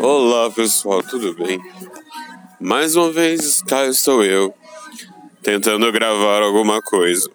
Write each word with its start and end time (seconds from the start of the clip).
Olá 0.00 0.48
pessoal, 0.48 1.02
tudo 1.02 1.34
bem? 1.34 1.60
Mais 2.60 2.94
uma 2.94 3.10
vez 3.10 3.60
cá 3.62 3.84
estou 3.84 4.24
eu, 4.24 4.54
tentando 5.42 5.90
gravar 5.90 6.40
alguma 6.40 6.80
coisa. 6.80 7.28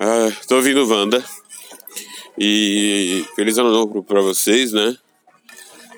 Ah, 0.00 0.32
tô 0.48 0.56
ouvindo 0.56 0.84
Wanda. 0.88 1.24
E 2.36 3.24
feliz 3.36 3.56
ano 3.56 3.70
novo 3.70 4.02
pra 4.02 4.20
vocês, 4.20 4.72
né? 4.72 4.96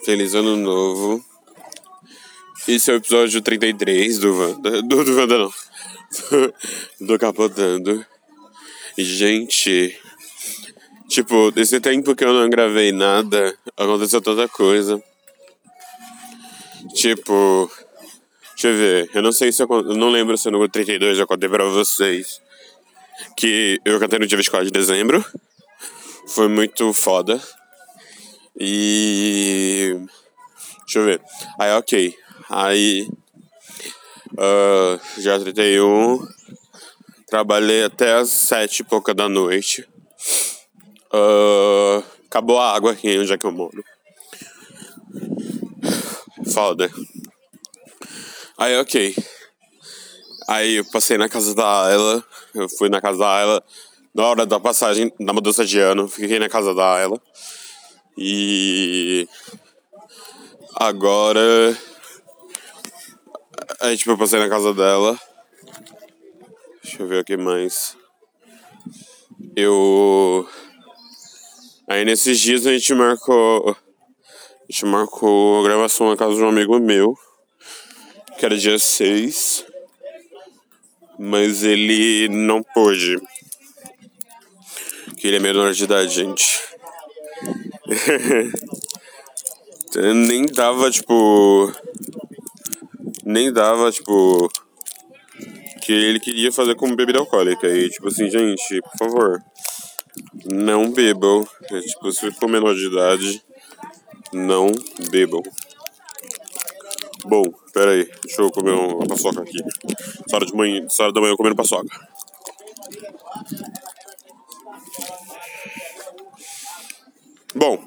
Feliz 0.04 0.34
ano 0.34 0.54
novo. 0.56 1.24
Esse 2.68 2.90
é 2.90 2.94
o 2.94 2.96
episódio 2.98 3.40
33 3.40 4.18
do 4.18 4.38
Wanda. 4.38 4.82
Do, 4.82 5.04
do 5.04 5.16
Wanda 5.16 5.38
não. 5.38 5.52
Do, 7.00 7.06
do 7.06 7.18
Capotando. 7.18 8.04
Gente. 8.98 9.98
Tipo, 11.10 11.50
desse 11.50 11.80
tempo 11.80 12.14
que 12.14 12.24
eu 12.24 12.32
não 12.32 12.48
gravei 12.48 12.92
nada, 12.92 13.52
aconteceu 13.76 14.22
tanta 14.22 14.46
coisa. 14.46 15.02
Tipo. 16.94 17.68
Deixa 18.52 18.68
eu 18.68 18.74
ver. 18.76 19.10
Eu 19.12 19.20
não 19.20 19.32
sei 19.32 19.50
se 19.50 19.60
eu, 19.60 19.66
eu 19.68 19.96
não 19.96 20.08
lembro 20.08 20.38
se 20.38 20.48
no 20.52 20.68
32 20.68 21.18
eu 21.18 21.26
contei 21.26 21.48
pra 21.48 21.64
vocês. 21.64 22.40
Que 23.36 23.80
eu 23.84 23.98
cantei 23.98 24.20
no 24.20 24.26
dia 24.28 24.38
24 24.38 24.66
de 24.66 24.70
dezembro. 24.70 25.24
Foi 26.28 26.46
muito 26.46 26.92
foda. 26.92 27.42
E. 28.56 29.96
Deixa 30.84 31.00
eu 31.00 31.04
ver. 31.06 31.20
Aí, 31.58 31.72
ok. 31.72 32.14
Aí. 32.48 33.08
Uh, 34.34 35.20
já 35.20 35.40
31. 35.40 36.24
Trabalhei 37.26 37.82
até 37.82 38.12
as 38.12 38.28
sete 38.28 38.80
e 38.80 38.84
pouca 38.84 39.12
da 39.12 39.28
noite. 39.28 39.89
Uh, 41.12 42.04
acabou 42.26 42.58
a 42.58 42.72
água 42.74 42.92
aqui 42.92 43.18
onde 43.18 43.32
é 43.32 43.38
que 43.38 43.46
eu 43.46 43.52
moro. 43.52 43.84
Foda. 46.52 46.90
Aí, 48.56 48.78
ok. 48.78 49.14
Aí 50.48 50.74
eu 50.76 50.84
passei 50.90 51.16
na 51.16 51.28
casa 51.28 51.54
da 51.54 51.86
Ayla. 51.86 52.24
Eu 52.54 52.68
fui 52.68 52.88
na 52.88 53.00
casa 53.00 53.18
da 53.18 53.36
Ayla 53.36 53.64
na 54.14 54.26
hora 54.26 54.44
da 54.44 54.58
passagem 54.60 55.12
da 55.20 55.32
mudança 55.32 55.64
de 55.64 55.78
ano. 55.78 56.08
Fiquei 56.08 56.38
na 56.38 56.48
casa 56.48 56.74
da 56.74 56.94
Ayla. 56.94 57.20
E. 58.18 59.28
Agora. 60.76 61.76
Aí, 63.80 63.96
tipo, 63.96 64.10
eu 64.10 64.18
passei 64.18 64.38
na 64.38 64.48
casa 64.48 64.74
dela. 64.74 65.18
Deixa 66.82 67.02
eu 67.02 67.06
ver 67.06 67.20
o 67.20 67.24
que 67.24 67.36
mais. 67.36 67.96
Eu. 69.56 70.48
Aí 71.90 72.04
nesses 72.04 72.38
dias 72.38 72.64
a 72.68 72.72
gente 72.72 72.94
marcou. 72.94 73.70
A 73.70 73.76
gente 74.70 74.86
marcou 74.86 75.58
a 75.58 75.64
gravação 75.64 76.08
na 76.08 76.16
casa 76.16 76.36
de 76.36 76.40
um 76.40 76.48
amigo 76.48 76.78
meu. 76.78 77.18
Que 78.38 78.46
era 78.46 78.56
dia 78.56 78.78
6. 78.78 79.66
Mas 81.18 81.64
ele 81.64 82.28
não 82.28 82.62
pôde. 82.62 83.20
Que 85.18 85.26
ele 85.26 85.38
é 85.38 85.40
menor 85.40 85.72
de 85.72 85.82
idade, 85.82 86.14
gente. 86.14 86.62
Nem 90.14 90.46
dava, 90.46 90.92
tipo. 90.92 91.72
Nem 93.24 93.52
dava, 93.52 93.90
tipo. 93.90 94.48
Que 95.82 95.92
ele 95.92 96.20
queria 96.20 96.52
fazer 96.52 96.76
como 96.76 96.94
bebida 96.94 97.18
alcoólica. 97.18 97.66
E, 97.66 97.90
tipo 97.90 98.06
assim, 98.06 98.30
gente, 98.30 98.80
por 98.80 98.96
favor. 98.96 99.42
Não 100.52 100.90
bebam. 100.90 101.46
É, 101.70 101.80
tipo, 101.80 102.10
se 102.10 102.30
for 102.32 102.48
menor 102.48 102.74
de 102.74 102.86
idade, 102.86 103.42
não 104.32 104.72
bebam. 105.10 105.42
Bom, 107.24 107.44
pera 107.72 107.92
aí. 107.92 108.10
Deixa 108.24 108.42
eu 108.42 108.50
comer 108.50 108.72
uma 108.72 109.06
paçoca 109.06 109.42
aqui. 109.42 109.58
Essa 110.26 110.36
hora, 110.36 110.46
de 110.46 110.54
manhã, 110.54 110.84
essa 110.84 111.04
hora 111.04 111.12
da 111.12 111.20
manhã 111.20 111.32
eu 111.32 111.36
comendo 111.36 111.54
paçoca. 111.54 111.88
Bom. 117.54 117.78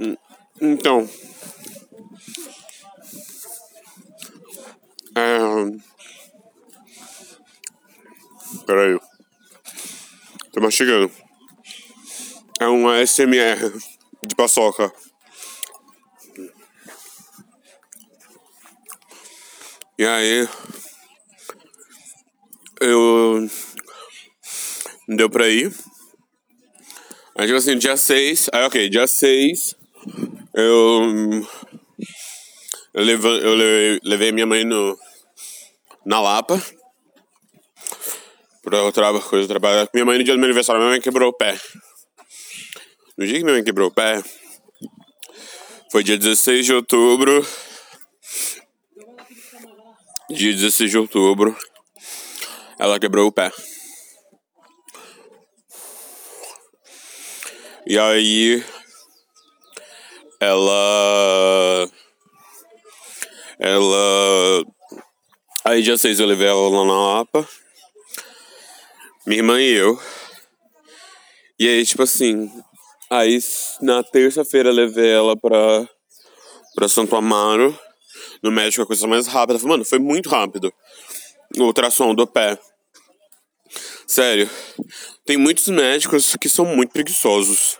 então. 0.60 1.08
Peraí. 8.70 8.96
Tô 10.52 10.60
mastigando. 10.60 11.10
É 12.60 12.68
um 12.68 12.88
ASMR 12.88 13.72
de 14.24 14.36
paçoca. 14.36 14.92
E 19.98 20.06
aí, 20.06 20.48
eu. 22.80 23.50
Deu 25.08 25.28
pra 25.28 25.48
ir. 25.48 25.74
Aí, 27.36 27.46
tipo 27.46 27.58
assim, 27.58 27.76
dia 27.76 27.96
6. 27.96 28.50
Aí, 28.52 28.64
ok, 28.66 28.88
dia 28.88 29.08
6. 29.08 29.74
Eu. 30.54 31.44
Eu, 32.94 33.02
levei, 33.02 33.30
eu 33.32 34.00
levei 34.04 34.30
minha 34.30 34.46
mãe 34.46 34.64
no. 34.64 34.96
Na 36.06 36.20
Lapa. 36.20 36.62
Pra 38.70 38.84
outra 38.84 39.20
coisa 39.20 39.48
trabalhar. 39.48 39.88
Minha 39.92 40.06
mãe 40.06 40.16
no 40.16 40.22
dia 40.22 40.32
do 40.32 40.38
meu 40.38 40.46
aniversário, 40.46 40.80
minha 40.80 40.92
mãe 40.92 41.00
quebrou 41.00 41.30
o 41.30 41.32
pé. 41.32 41.60
No 43.18 43.26
dia 43.26 43.36
que 43.36 43.42
minha 43.42 43.54
mãe 43.54 43.64
quebrou 43.64 43.88
o 43.88 43.92
pé. 43.92 44.22
Foi 45.90 46.04
dia 46.04 46.16
16 46.16 46.66
de 46.66 46.74
outubro. 46.74 47.44
Dia 50.30 50.52
16 50.52 50.88
de 50.88 50.98
outubro. 50.98 51.56
Ela 52.78 53.00
quebrou 53.00 53.26
o 53.26 53.32
pé. 53.32 53.50
E 57.88 57.98
aí. 57.98 58.64
Ela. 60.38 61.90
Ela. 63.58 64.64
Aí 65.64 65.82
dia 65.82 65.98
6 65.98 66.20
eu 66.20 66.26
levei 66.26 66.46
ela 66.46 66.68
lá 66.68 66.84
na 66.84 67.14
Lapa. 67.16 67.48
Minha 69.30 69.42
irmã 69.42 69.62
e 69.62 69.70
eu. 69.70 69.96
E 71.56 71.68
aí, 71.68 71.86
tipo 71.86 72.02
assim. 72.02 72.50
Aí 73.08 73.38
na 73.80 74.02
terça-feira 74.02 74.72
levei 74.72 75.08
ela 75.08 75.36
pra. 75.36 75.88
pra 76.74 76.88
Santo 76.88 77.14
Amaro. 77.14 77.78
No 78.42 78.50
médico, 78.50 78.82
a 78.82 78.86
coisa 78.86 79.06
mais 79.06 79.28
rápida. 79.28 79.56
Mano, 79.60 79.84
foi 79.84 80.00
muito 80.00 80.28
rápido. 80.28 80.74
O 81.56 81.62
ultrassom 81.62 82.12
do 82.12 82.26
pé. 82.26 82.58
Sério, 84.04 84.50
tem 85.24 85.36
muitos 85.36 85.68
médicos 85.68 86.34
que 86.34 86.48
são 86.48 86.64
muito 86.64 86.90
preguiçosos. 86.90 87.78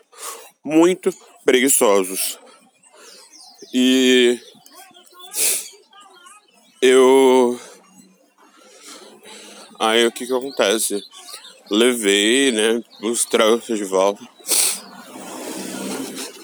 Muito 0.64 1.12
preguiçosos. 1.44 2.38
E 3.74 4.38
eu. 6.80 7.58
Aí 9.80 10.06
o 10.06 10.12
que 10.12 10.24
que 10.24 10.32
acontece? 10.32 11.02
Levei, 11.70 12.52
né? 12.52 12.82
Os 13.02 13.24
trouxas 13.24 13.78
de 13.78 13.84
volta. 13.84 14.26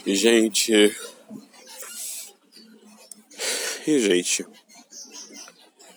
E 0.06 0.14
gente. 0.14 0.72
E 3.86 3.98
gente. 3.98 4.47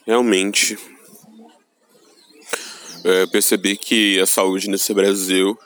Realmente 0.06 0.78
eu 3.04 3.28
percebi 3.30 3.78
que 3.78 4.20
a 4.20 4.26
saúde 4.26 4.70
nesse 4.70 4.94
Brasil 4.94 5.58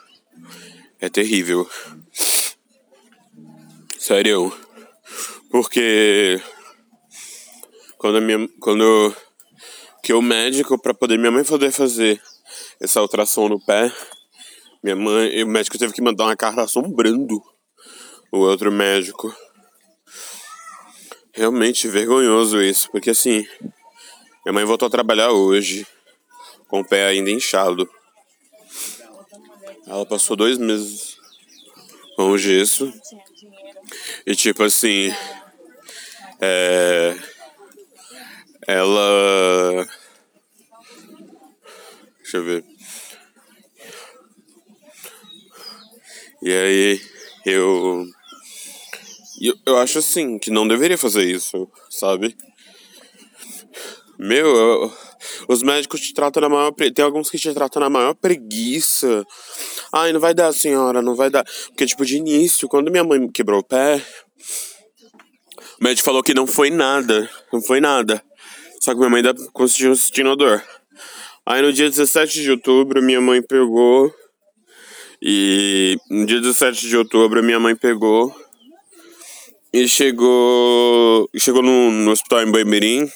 é 1.00 1.08
terrível. 1.08 1.68
Sério. 3.98 4.52
Porque 5.50 6.40
quando 7.98 8.20
minha 8.20 8.48
quando 8.60 9.14
que 10.02 10.12
o 10.12 10.22
médico 10.22 10.78
para 10.78 10.94
poder 10.94 11.18
minha 11.18 11.30
mãe 11.30 11.44
poder 11.44 11.72
fazer 11.72 12.20
essa 12.80 13.00
ultrassom 13.00 13.48
no 13.48 13.64
pé, 13.64 13.92
minha 14.82 14.96
mãe, 14.96 15.42
o 15.42 15.46
médico 15.46 15.78
teve 15.78 15.92
que 15.92 16.02
mandar 16.02 16.24
uma 16.24 16.36
carta 16.36 16.62
assombrando 16.62 17.42
o 18.30 18.38
outro 18.38 18.70
médico. 18.70 19.34
Realmente 21.32 21.88
vergonhoso 21.88 22.62
isso, 22.62 22.90
porque 22.90 23.10
assim, 23.10 23.46
minha 24.44 24.52
mãe 24.52 24.64
voltou 24.64 24.86
a 24.86 24.90
trabalhar 24.90 25.30
hoje 25.32 25.86
com 26.68 26.80
o 26.80 26.84
pé 26.84 27.06
ainda 27.06 27.30
inchado. 27.30 27.88
Ela 29.86 30.04
passou 30.06 30.36
dois 30.36 30.58
meses 30.58 31.16
com 32.16 32.30
o 32.30 32.38
gesso. 32.38 32.92
E 34.26 34.34
tipo 34.34 34.62
assim. 34.62 35.12
É, 36.40 37.16
ela. 38.66 39.86
Deixa 42.24 42.38
eu 42.38 42.42
ver. 42.42 42.64
E 46.42 46.50
aí, 46.50 47.00
eu. 47.44 48.06
Eu, 49.40 49.54
eu 49.66 49.76
acho 49.76 49.98
assim, 49.98 50.38
que 50.38 50.50
não 50.50 50.66
deveria 50.66 50.96
fazer 50.96 51.24
isso, 51.24 51.70
sabe? 51.90 52.34
Meu, 54.18 54.46
eu, 54.46 54.92
os 55.48 55.62
médicos 55.62 56.00
te 56.00 56.14
tratam 56.14 56.40
na 56.40 56.48
maior. 56.48 56.72
Tem 56.72 57.04
alguns 57.04 57.28
que 57.28 57.38
te 57.38 57.52
tratam 57.52 57.80
na 57.80 57.90
maior 57.90 58.14
preguiça. 58.14 59.26
Ai, 59.92 60.10
não 60.10 60.20
vai 60.20 60.32
dar, 60.32 60.50
senhora, 60.54 61.02
não 61.02 61.14
vai 61.14 61.28
dar. 61.28 61.44
Porque, 61.66 61.84
tipo, 61.84 62.06
de 62.06 62.16
início, 62.16 62.68
quando 62.68 62.90
minha 62.90 63.04
mãe 63.04 63.30
quebrou 63.30 63.60
o 63.60 63.64
pé, 63.64 64.02
o 65.78 65.84
médico 65.84 66.06
falou 66.06 66.22
que 66.22 66.32
não 66.32 66.46
foi 66.46 66.70
nada. 66.70 67.28
Não 67.52 67.60
foi 67.60 67.82
nada. 67.82 68.24
Só 68.80 68.92
que 68.92 68.98
minha 68.98 69.10
mãe 69.10 69.18
ainda 69.18 69.34
conseguiu 69.52 69.94
sentindo 69.94 70.34
dor. 70.36 70.64
Aí 71.46 71.62
no 71.62 71.72
dia 71.72 71.90
17 71.90 72.42
de 72.42 72.50
outubro, 72.50 73.02
minha 73.02 73.20
mãe 73.20 73.42
pegou. 73.42 74.12
E 75.20 75.96
no 76.10 76.26
dia 76.26 76.40
17 76.40 76.88
de 76.88 76.96
outubro, 76.96 77.42
minha 77.42 77.60
mãe 77.60 77.76
pegou. 77.76 78.34
E 79.72 79.88
chegou. 79.88 81.28
Chegou 81.36 81.62
no, 81.62 81.90
no 81.90 82.10
hospital 82.10 82.42
em 82.42 82.50
Boimirim 82.50 83.10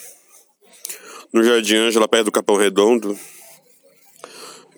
no 1.32 1.44
Jardim 1.44 1.76
Ângela, 1.76 2.08
perto 2.08 2.26
do 2.26 2.32
Capão 2.32 2.56
Redondo. 2.56 3.19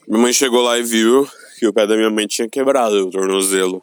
Minha 0.06 0.22
mãe 0.22 0.32
chegou 0.32 0.62
lá 0.62 0.78
e 0.78 0.82
viu 0.82 1.28
que 1.58 1.66
o 1.66 1.72
pé 1.72 1.86
da 1.86 1.96
minha 1.96 2.10
mãe 2.10 2.26
tinha 2.26 2.48
quebrado 2.48 3.06
o 3.06 3.10
tornozelo. 3.10 3.82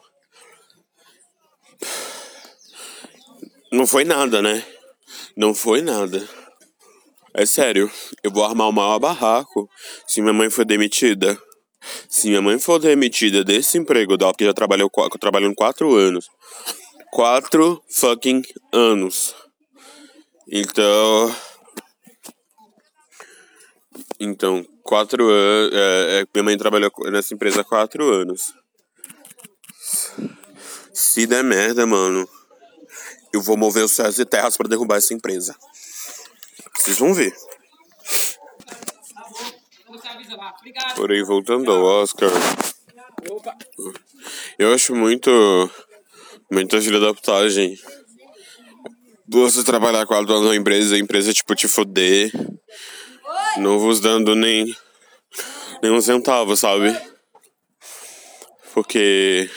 Não 3.72 3.86
foi 3.86 4.04
nada, 4.04 4.42
né? 4.42 4.64
Não 5.36 5.54
foi 5.54 5.80
nada. 5.80 6.26
É 7.38 7.46
sério, 7.46 7.88
eu 8.24 8.32
vou 8.32 8.44
armar 8.44 8.68
o 8.68 8.72
maior 8.72 8.98
barraco 8.98 9.70
se 10.08 10.20
minha 10.20 10.32
mãe 10.32 10.50
for 10.50 10.64
demitida. 10.64 11.40
Se 12.08 12.26
minha 12.26 12.42
mãe 12.42 12.58
for 12.58 12.80
demitida 12.80 13.44
desse 13.44 13.78
emprego 13.78 14.16
dela, 14.16 14.32
porque 14.32 14.44
já 14.44 14.52
trabalhou, 14.52 14.90
trabalhando 15.20 15.54
quatro 15.54 15.94
anos. 15.94 16.26
Quatro 17.12 17.80
fucking 17.94 18.42
anos. 18.72 19.36
Então, 20.50 21.36
então, 24.18 24.66
quatro 24.82 25.28
anos. 25.28 25.72
É, 25.72 26.20
é, 26.22 26.26
minha 26.34 26.42
mãe 26.42 26.58
trabalhou 26.58 26.90
nessa 27.04 27.34
empresa 27.34 27.60
há 27.60 27.64
quatro 27.64 28.12
anos. 28.12 28.52
Se 30.92 31.24
der 31.24 31.44
merda, 31.44 31.86
mano, 31.86 32.28
eu 33.32 33.40
vou 33.40 33.56
mover 33.56 33.84
os 33.84 33.92
céus 33.92 34.18
e 34.18 34.24
terras 34.24 34.56
para 34.56 34.68
derrubar 34.68 34.96
essa 34.96 35.14
empresa. 35.14 35.54
Vocês 36.88 36.98
vão 37.00 37.12
ver. 37.12 37.34
Porém, 40.96 41.22
voltando 41.22 41.70
ao 41.70 41.82
Oscar. 41.82 42.30
Eu 44.58 44.72
acho 44.72 44.94
muito. 44.94 45.30
Muita 46.50 46.80
filha 46.80 46.98
da 46.98 47.12
putagem. 47.12 47.78
Você 49.28 49.62
trabalhar 49.62 50.06
com 50.06 50.14
a 50.14 50.22
dona 50.22 50.48
da 50.48 50.56
empresa, 50.56 50.94
a 50.94 50.98
empresa, 50.98 51.34
tipo, 51.34 51.54
te 51.54 51.68
foder 51.68 52.32
não 53.58 53.78
vos 53.78 54.00
dando 54.00 54.34
nem, 54.34 54.74
nem 55.82 55.92
um 55.92 56.00
centavo, 56.00 56.56
sabe? 56.56 56.98
Porque 58.72 59.50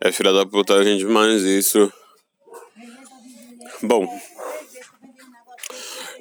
é 0.00 0.10
filha 0.10 0.32
da 0.32 0.44
putagem 0.44 0.98
demais 0.98 1.42
isso. 1.42 1.92
Bom, 3.80 4.04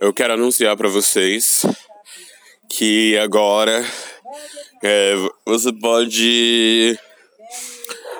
eu 0.03 0.13
quero 0.13 0.33
anunciar 0.33 0.75
para 0.75 0.89
vocês 0.89 1.65
que 2.69 3.17
agora 3.19 3.81
é, 4.83 5.13
você 5.45 5.71
pode 5.71 7.00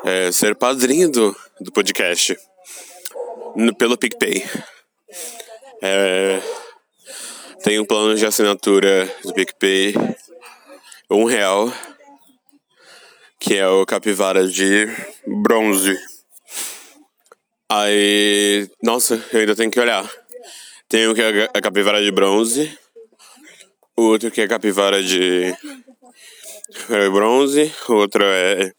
é, 0.06 0.32
ser 0.32 0.56
padrinho 0.56 1.12
do, 1.12 1.36
do 1.60 1.74
podcast 1.74 2.38
no, 3.54 3.76
pelo 3.76 3.98
PicPay. 3.98 4.46
É, 5.82 6.42
tem 7.66 7.78
um 7.82 7.86
plano 7.86 8.16
de 8.16 8.26
assinatura 8.26 9.14
do 9.26 9.34
PicPay, 9.34 9.94
um 11.12 11.26
real, 11.26 11.70
que 13.38 13.58
é 13.58 13.68
o 13.68 13.86
capivara 13.86 14.48
de 14.48 14.88
bronze. 15.44 16.00
Aí, 17.70 18.70
nossa, 18.82 19.22
eu 19.34 19.42
ainda 19.42 19.54
tenho 19.54 19.70
que 19.70 19.82
olhar. 19.82 20.10
Tem 20.94 21.08
o 21.08 21.16
que 21.16 21.24
é 21.24 21.50
a 21.52 21.60
capivara 21.60 22.04
de 22.04 22.12
bronze, 22.12 22.78
outro 23.96 24.30
que 24.30 24.42
é 24.42 24.44
a 24.44 24.48
capivara 24.48 25.02
de 25.02 25.52
bronze, 27.12 27.74
outro 27.90 28.24
é 28.24 28.72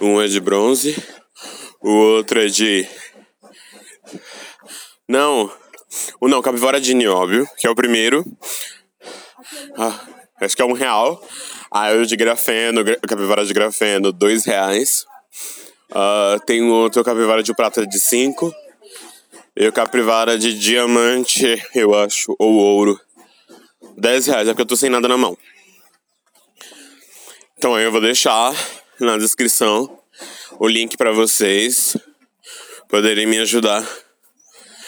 um 0.00 0.20
é 0.20 0.26
de 0.26 0.40
bronze, 0.40 1.00
o 1.80 1.90
outro 1.90 2.40
é 2.40 2.46
de 2.46 2.84
não, 5.08 5.48
o 6.20 6.26
não, 6.26 6.42
capivara 6.42 6.80
de 6.80 6.92
nióbio, 6.92 7.48
que 7.56 7.64
é 7.64 7.70
o 7.70 7.76
primeiro. 7.76 8.24
Ah, 9.78 10.08
acho 10.40 10.56
que 10.56 10.62
é 10.62 10.64
um 10.64 10.72
real. 10.72 11.24
Aí 11.70 11.96
o 11.96 12.04
de 12.04 12.16
grafeno, 12.16 12.80
capivara 13.06 13.44
de 13.44 13.54
grafeno, 13.54 14.10
dois 14.10 14.44
reais. 14.44 15.06
Uh, 15.92 16.44
tem 16.46 16.68
outro 16.68 17.04
capivara 17.04 17.44
de 17.44 17.54
prata 17.54 17.86
de 17.86 18.00
cinco. 18.00 18.52
E 19.56 19.66
o 19.66 19.72
capivara 19.72 20.38
de 20.38 20.58
diamante, 20.58 21.62
eu 21.74 21.94
acho, 21.94 22.34
ou 22.38 22.54
ouro. 22.54 23.00
dez 23.96 24.26
reais, 24.26 24.48
é 24.48 24.52
porque 24.52 24.62
eu 24.62 24.66
tô 24.66 24.76
sem 24.76 24.90
nada 24.90 25.08
na 25.08 25.16
mão. 25.16 25.36
Então 27.56 27.74
aí 27.74 27.84
eu 27.84 27.92
vou 27.92 28.00
deixar 28.00 28.54
na 29.00 29.16
descrição 29.16 29.98
o 30.58 30.68
link 30.68 30.96
para 30.96 31.12
vocês 31.12 31.96
poderem 32.88 33.26
me 33.26 33.38
ajudar 33.38 33.84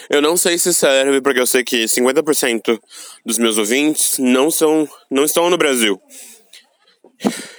eu 0.08 0.22
não 0.22 0.36
sei 0.36 0.56
se 0.56 0.72
serve, 0.72 1.20
porque 1.20 1.40
eu 1.40 1.46
sei 1.46 1.64
que 1.64 1.84
50% 1.84 2.80
dos 3.24 3.38
meus 3.38 3.58
ouvintes 3.58 4.18
não 4.18 4.50
são. 4.50 4.88
não 5.10 5.24
estão 5.24 5.50
no 5.50 5.58
Brasil. 5.58 6.00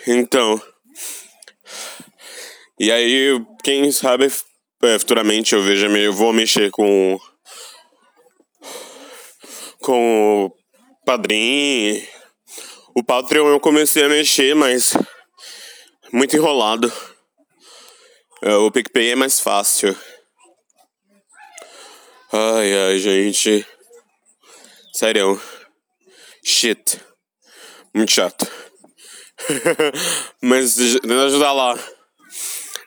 Então. 0.07 0.61
E 2.79 2.91
aí, 2.91 3.41
quem 3.63 3.91
sabe 3.91 4.31
é, 4.83 4.99
futuramente 4.99 5.53
eu 5.53 5.61
veja 5.61 5.87
eu 5.87 6.13
vou 6.13 6.33
mexer 6.33 6.71
com. 6.71 7.19
com 9.79 10.45
o 10.45 10.51
padrinho. 11.05 12.05
O 12.95 13.03
Patreon 13.03 13.47
eu 13.49 13.59
comecei 13.59 14.03
a 14.03 14.09
mexer, 14.09 14.55
mas 14.55 14.93
muito 16.11 16.35
enrolado. 16.35 16.91
É, 18.41 18.53
o 18.55 18.71
PicPay 18.71 19.11
é 19.11 19.15
mais 19.15 19.39
fácil. 19.39 19.95
Ai, 22.31 22.73
ai, 22.73 22.97
gente. 22.99 23.65
Sério. 24.93 25.41
Shit. 26.43 26.99
Muito 27.93 28.11
chato. 28.11 28.45
Mas 30.41 30.75
tenta 30.75 31.25
ajudar 31.25 31.51
lá. 31.51 31.77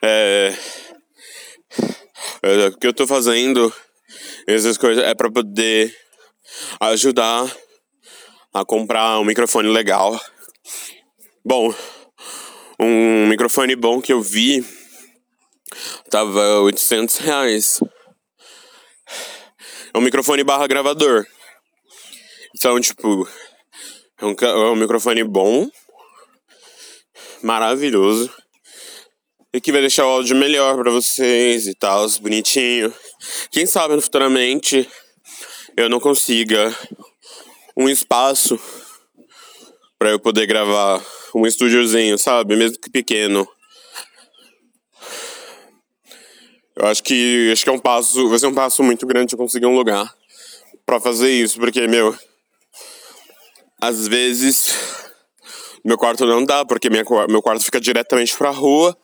É, 0.03 0.55
é. 2.43 2.67
O 2.69 2.79
que 2.79 2.87
eu 2.87 2.93
tô 2.93 3.07
fazendo, 3.07 3.73
essas 4.47 4.77
coisas, 4.77 5.03
é 5.05 5.15
pra 5.15 5.31
poder 5.31 5.95
ajudar 6.81 7.51
a 8.53 8.65
comprar 8.65 9.19
um 9.21 9.25
microfone 9.25 9.69
legal. 9.69 10.21
Bom, 11.45 11.75
um 12.79 13.27
microfone 13.27 13.77
bom 13.77 14.01
que 14.01 14.13
eu 14.13 14.21
vi 14.21 14.65
tava 16.11 16.61
800 16.61 17.17
reais 17.19 17.81
é 19.93 19.99
um 19.99 20.01
microfone 20.01 20.45
barra 20.45 20.67
gravador. 20.67 21.27
Então, 22.57 22.81
tipo, 22.81 23.29
é 24.21 24.25
um, 24.25 24.35
é 24.41 24.71
um 24.71 24.77
microfone 24.77 25.25
bom, 25.25 25.69
maravilhoso, 27.43 28.33
e 29.53 29.61
que 29.61 29.73
vai 29.73 29.81
deixar 29.81 30.07
o 30.07 30.11
áudio 30.11 30.37
melhor 30.37 30.77
para 30.77 30.91
vocês 30.91 31.67
e 31.67 31.75
tal, 31.75 32.09
bonitinho. 32.21 32.95
Quem 33.51 33.67
sabe 33.67 34.01
futuramente 34.01 34.89
eu 35.77 35.89
não 35.89 35.99
consiga 35.99 36.75
um 37.77 37.89
espaço 37.89 38.59
para 39.99 40.11
eu 40.11 40.21
poder 40.21 40.47
gravar 40.47 41.05
um 41.35 41.47
estúdiozinho, 41.47 42.17
sabe? 42.19 42.57
Mesmo 42.57 42.79
que 42.79 42.91
pequeno. 42.91 43.47
Eu 46.77 46.87
acho 46.87 47.03
que 47.03 47.51
acho 47.53 47.65
que 47.65 47.69
é 47.69 47.73
um 47.73 47.79
passo, 47.79 48.29
vai 48.29 48.39
ser 48.39 48.47
um 48.47 48.55
passo 48.55 48.83
muito 48.83 49.07
grande 49.07 49.35
eu 49.35 49.39
conseguir 49.39 49.67
um 49.67 49.75
lugar 49.75 50.13
para 50.87 51.01
fazer 51.01 51.31
isso, 51.31 51.59
porque 51.59 51.87
meu 51.87 52.17
às 53.81 54.07
vezes 54.07 54.75
meu 55.85 55.99
quarto 55.99 56.25
não 56.25 56.45
dá, 56.45 56.65
porque 56.65 56.89
minha, 56.89 57.05
meu 57.29 57.43
quarto 57.43 57.65
fica 57.65 57.81
diretamente 57.81 58.37
pra 58.37 58.51
rua 58.51 58.97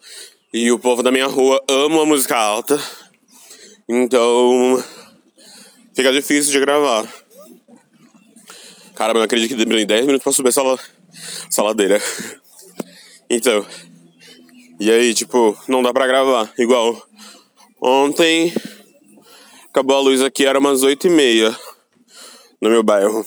e 0.56 0.72
o 0.72 0.78
povo 0.78 1.02
da 1.02 1.12
minha 1.12 1.26
rua 1.26 1.62
ama 1.68 2.00
a 2.00 2.06
música 2.06 2.34
alta. 2.34 2.80
Então 3.86 4.82
fica 5.94 6.10
difícil 6.10 6.50
de 6.50 6.60
gravar. 6.60 7.06
Caramba, 8.94 9.18
não 9.18 9.26
acredito 9.26 9.50
que 9.50 9.54
demorei 9.54 9.84
10 9.84 10.06
minutos 10.06 10.22
pra 10.22 10.32
subir 10.32 10.48
essa, 10.48 10.62
essa 11.50 11.62
ladeira. 11.62 12.00
Então. 13.28 13.66
E 14.78 14.88
aí, 14.88 15.12
tipo, 15.12 15.58
não 15.66 15.82
dá 15.82 15.92
pra 15.92 16.06
gravar. 16.06 16.48
Igual. 16.56 17.04
Ontem. 17.82 18.54
Acabou 19.68 19.96
a 19.96 20.00
luz 20.00 20.22
aqui, 20.22 20.46
era 20.46 20.60
umas 20.60 20.84
8 20.84 21.08
e 21.08 21.10
meia. 21.10 21.58
No 22.62 22.70
meu 22.70 22.84
bairro. 22.84 23.26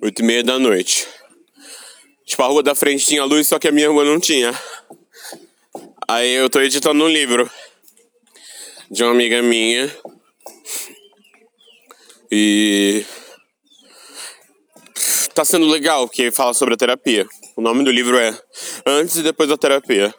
8 0.00 0.22
e 0.22 0.24
meia 0.24 0.44
da 0.44 0.60
noite. 0.60 1.08
Tipo, 2.24 2.44
a 2.44 2.46
rua 2.46 2.62
da 2.62 2.74
frente 2.74 3.04
tinha 3.04 3.24
luz, 3.24 3.48
só 3.48 3.58
que 3.58 3.66
a 3.66 3.72
minha 3.72 3.90
rua 3.90 4.04
não 4.04 4.20
tinha. 4.20 4.54
Aí 6.06 6.34
eu 6.34 6.50
tô 6.50 6.60
editando 6.60 7.02
um 7.02 7.08
livro. 7.08 7.50
De 8.90 9.02
uma 9.02 9.12
amiga 9.12 9.42
minha. 9.42 9.90
E 12.30 13.04
tá 15.34 15.44
sendo 15.44 15.66
legal, 15.66 16.06
porque 16.06 16.30
fala 16.30 16.52
sobre 16.52 16.74
a 16.74 16.76
terapia. 16.76 17.26
O 17.56 17.62
nome 17.62 17.84
do 17.84 17.90
livro 17.90 18.18
é 18.18 18.38
Antes 18.86 19.16
e 19.16 19.22
Depois 19.22 19.48
da 19.48 19.56
Terapia. 19.56 20.14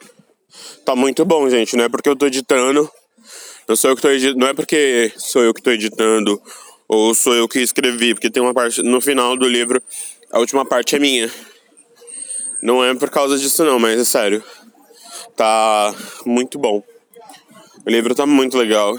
Tá 0.84 0.96
muito 0.96 1.24
bom, 1.24 1.48
gente. 1.48 1.76
Não 1.76 1.84
é 1.84 1.88
porque 1.88 2.08
eu 2.08 2.16
tô 2.16 2.26
editando. 2.26 2.90
Não 3.68 3.76
sou 3.76 3.90
eu 3.90 3.96
que 3.96 4.02
tô 4.02 4.10
editando. 4.10 4.38
Não 4.38 4.48
é 4.48 4.54
porque 4.54 5.12
sou 5.16 5.42
eu 5.42 5.54
que 5.54 5.62
tô 5.62 5.70
editando. 5.70 6.40
Ou 6.88 7.14
sou 7.14 7.34
eu 7.34 7.48
que 7.48 7.60
escrevi. 7.60 8.14
Porque 8.14 8.30
tem 8.30 8.42
uma 8.42 8.54
parte 8.54 8.82
no 8.82 9.00
final 9.00 9.36
do 9.36 9.46
livro. 9.46 9.82
A 10.32 10.38
última 10.40 10.64
parte 10.64 10.96
é 10.96 10.98
minha. 10.98 11.30
Não 12.62 12.84
é 12.84 12.94
por 12.94 13.10
causa 13.10 13.38
disso, 13.38 13.64
não, 13.64 13.78
mas 13.78 14.00
é 14.00 14.04
sério. 14.04 14.42
Tá 15.36 15.94
muito 16.24 16.58
bom. 16.58 16.82
O 17.84 17.90
livro 17.90 18.14
tá 18.14 18.24
muito 18.24 18.56
legal. 18.56 18.96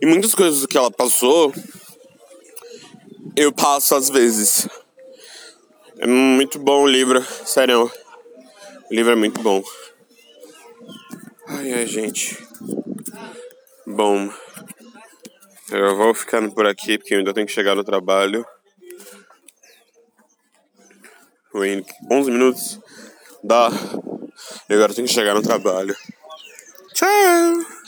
E 0.00 0.06
muitas 0.06 0.34
coisas 0.34 0.64
que 0.66 0.78
ela 0.78 0.90
passou. 0.90 1.52
Eu 3.34 3.52
passo 3.52 3.96
às 3.96 4.08
vezes. 4.08 4.68
É 5.98 6.06
muito 6.06 6.60
bom 6.60 6.84
o 6.84 6.86
livro, 6.86 7.20
sério. 7.44 7.90
O 8.88 8.94
livro 8.94 9.12
é 9.12 9.16
muito 9.16 9.42
bom. 9.42 9.62
Ai, 11.48 11.72
ai, 11.72 11.86
gente. 11.86 12.38
Bom, 13.84 14.32
eu 15.72 15.96
vou 15.96 16.14
ficando 16.14 16.52
por 16.52 16.66
aqui 16.66 16.98
porque 16.98 17.14
eu 17.14 17.18
ainda 17.18 17.34
tenho 17.34 17.46
que 17.46 17.52
chegar 17.52 17.74
no 17.74 17.82
trabalho. 17.82 18.46
Em 21.54 21.84
11 22.10 22.30
minutos 22.30 22.80
dá. 23.42 23.70
E 24.68 24.74
agora 24.74 24.92
eu 24.92 24.96
tenho 24.96 25.08
que 25.08 25.14
chegar 25.14 25.34
no 25.34 25.42
trabalho. 25.42 25.94
Tchau! 26.94 27.81